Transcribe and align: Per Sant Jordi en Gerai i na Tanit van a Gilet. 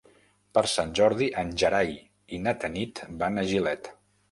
Per 0.57 0.61
Sant 0.71 0.93
Jordi 0.99 1.27
en 1.41 1.51
Gerai 1.65 1.93
i 2.39 2.41
na 2.47 2.57
Tanit 2.65 3.05
van 3.23 3.39
a 3.39 3.47
Gilet. 3.53 3.95